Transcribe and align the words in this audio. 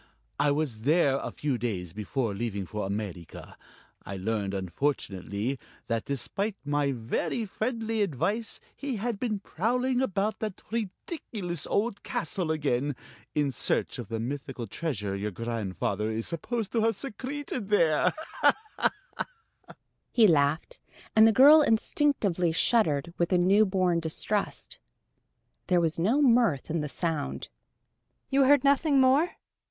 I 0.39 0.49
was 0.49 0.79
there 0.81 1.17
a 1.17 1.29
few 1.29 1.59
days 1.59 1.93
before 1.93 2.33
leaving 2.33 2.65
for 2.65 2.87
America. 2.87 3.55
I 4.03 4.17
learned, 4.17 4.55
unfortunately, 4.55 5.59
that 5.85 6.05
despite 6.05 6.55
my 6.65 6.91
very 6.91 7.45
friendly 7.45 8.01
advice, 8.01 8.59
he 8.75 8.95
had 8.95 9.19
been 9.19 9.41
prowling 9.41 10.01
about 10.01 10.39
that 10.39 10.63
ridiculous 10.71 11.67
old 11.67 12.01
castle 12.01 12.49
again, 12.49 12.95
in 13.35 13.51
search 13.51 13.99
of 13.99 14.07
the 14.07 14.19
mythical 14.19 14.65
treasure 14.65 15.15
your 15.15 15.29
grandfather 15.29 16.09
is 16.09 16.25
supposed 16.27 16.71
to 16.71 16.81
have 16.81 16.95
secreted 16.95 17.69
there." 17.69 18.11
He 20.11 20.25
laughed, 20.25 20.79
and 21.15 21.27
the 21.27 21.31
girl 21.31 21.61
instinctively 21.61 22.51
shuddered 22.51 23.13
with 23.19 23.31
a 23.31 23.37
newborn 23.37 23.99
distrust. 23.99 24.79
There 25.67 25.79
was 25.79 25.99
no 25.99 26.23
mirth 26.23 26.71
in 26.71 26.81
the 26.81 26.89
sound. 26.89 27.49
"You 28.31 28.45
heard 28.45 28.63
nothing 28.63 28.99
more? 28.99 29.33